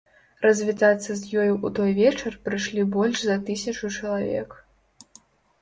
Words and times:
Развітацца 0.45 1.11
з 1.17 1.17
ёю 1.41 1.51
ў 1.65 1.75
той 1.79 1.91
вечар 2.01 2.37
прыйшлі 2.47 2.87
больш 2.97 3.17
за 3.27 3.37
тысячу 3.51 3.93
чалавек. 3.97 4.49